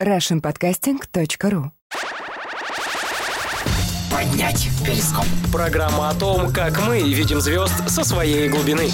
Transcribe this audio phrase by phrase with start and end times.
[0.00, 1.70] russianpodcasting.ru
[4.10, 5.24] Поднять перископ.
[5.50, 8.90] Программа о том, как мы видим звезд со своей глубины.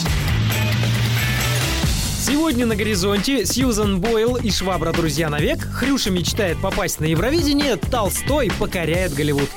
[2.25, 8.53] Сегодня на горизонте Сьюзан Бойл и Швабра друзья навек, Хрюша мечтает попасть на Евровидение, Толстой
[8.59, 9.51] покоряет Голливуд.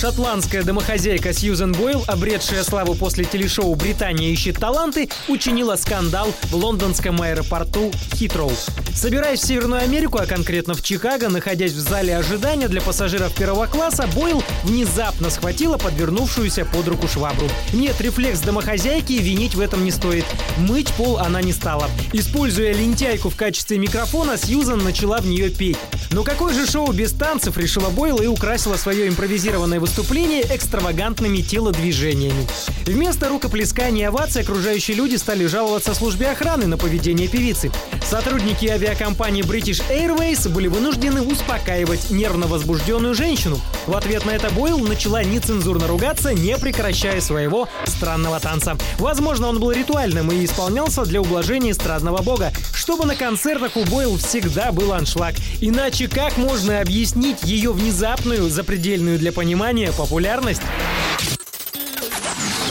[0.00, 7.22] Шотландская домохозяйка Сьюзен Бойл, обретшая славу после телешоу «Британия ищет таланты», учинила скандал в лондонском
[7.22, 8.52] аэропорту Хитроу.
[8.94, 13.66] Собираясь в Северную Америку, а конкретно в Чикаго, находясь в зале ожидания для пассажиров первого
[13.66, 17.48] класса, Бойл внезапно схватила подвернувшуюся под руку швабру.
[17.72, 20.24] Нет, рефлекс домохозяйки винить в этом не стоит.
[20.56, 21.90] Мыть пол она не стала.
[22.12, 25.76] Используя лентяйку в качестве микрофона, Сьюзан начала в нее петь.
[26.10, 32.46] Но какое же шоу без танцев, решила Бойл и украсила свое импровизированное выступление экстравагантными телодвижениями.
[32.86, 37.72] Вместо рукоплескания и оваций окружающие люди стали жаловаться службе охраны на поведение певицы.
[38.08, 43.58] Сотрудники авиакомпании British Airways были вынуждены успокаивать нервно возбужденную женщину.
[43.86, 48.76] В ответ на это Бойл начала нецензурно ругаться, не прекращая своего странного танца.
[48.98, 54.18] Возможно, он был ритуальным и исполнялся для ублажения эстрадного бога, чтобы на концертах у Бойл
[54.18, 55.34] всегда был аншлаг.
[55.60, 60.62] Иначе как можно объяснить ее внезапную, запредельную для понимания популярность?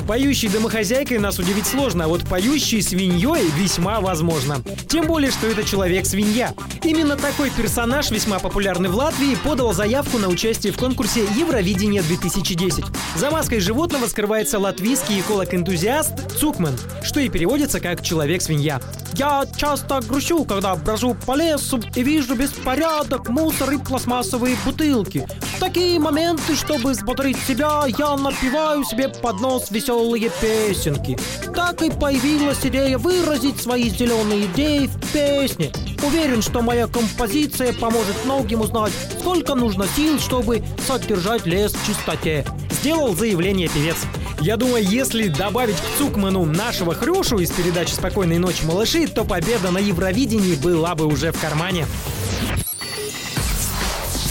[0.07, 4.61] Поющей домохозяйкой нас удивить сложно, а вот поющей свиньей весьма возможно.
[4.89, 6.53] Тем более, что это человек-свинья.
[6.83, 12.83] Именно такой персонаж, весьма популярный в Латвии, подал заявку на участие в конкурсе Евровидение 2010.
[13.15, 18.81] За маской животного скрывается латвийский эколог-энтузиаст Цукман, что и переводится как «человек-свинья».
[19.15, 25.27] Я часто грущу, когда брожу по лесу и вижу беспорядок, мусор и пластмассовые бутылки.
[25.55, 31.17] В такие моменты, чтобы взбодрить себя, я напиваю себе под нос веселые песенки.
[31.55, 35.71] Так и появилась идея выразить свои зеленые идеи в песне.
[36.03, 42.45] Уверен, что моя композиция поможет многим узнать, сколько нужно сил, чтобы содержать лес в чистоте.
[42.71, 43.97] Сделал заявление певец.
[44.41, 49.71] Я думаю, если добавить к Цукману нашего Хрюшу из передачи «Спокойной ночи, малыши», то победа
[49.71, 51.85] на Евровидении была бы уже в кармане.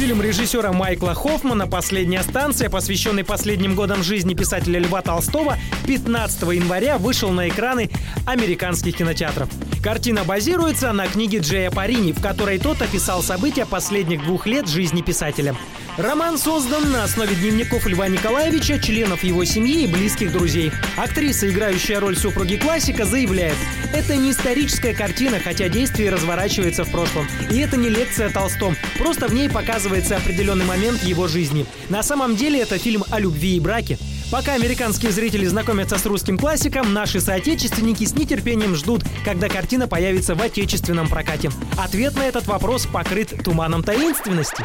[0.02, 6.98] Фильм режиссера Майкла Хоффмана «Последняя станция», посвященный последним годам жизни писателя Льва Толстого, 15 января
[6.98, 7.88] вышел на экраны
[8.26, 9.48] американских кинотеатров.
[9.82, 15.03] Картина базируется на книге Джея Парини, в которой тот описал события последних двух лет жизни
[15.03, 15.56] писателя.
[15.98, 20.70] Роман создан на основе дневников Льва Николаевича, членов его семьи и близких друзей.
[20.97, 23.56] Актриса, играющая роль супруги классика, заявляет,
[23.93, 27.26] это не историческая картина, хотя действие разворачивается в прошлом.
[27.50, 31.66] И это не лекция о Толстом, просто в ней показывается определенный момент его жизни.
[31.88, 33.99] На самом деле это фильм о любви и браке.
[34.32, 40.34] Пока американские зрители знакомятся с русским классиком, наши соотечественники с нетерпением ждут, когда картина появится
[40.34, 41.50] в отечественном прокате.
[41.76, 44.65] Ответ на этот вопрос покрыт туманом таинственности.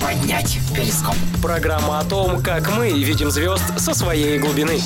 [0.00, 1.16] Поднять перископ.
[1.42, 4.78] Программа о том, как мы видим звезд со своей глубины.